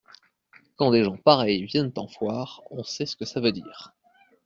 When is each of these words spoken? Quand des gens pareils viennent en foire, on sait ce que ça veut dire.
Quand 0.77 0.89
des 0.89 1.03
gens 1.03 1.15
pareils 1.17 1.65
viennent 1.67 1.91
en 1.97 2.07
foire, 2.07 2.63
on 2.71 2.83
sait 2.83 3.05
ce 3.05 3.15
que 3.15 3.23
ça 3.25 3.39
veut 3.39 3.51
dire. 3.51 3.93